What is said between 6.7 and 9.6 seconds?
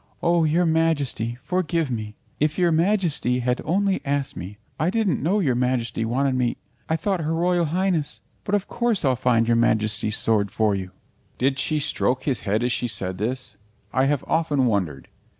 I thought her Royal Highness But of course I'll find your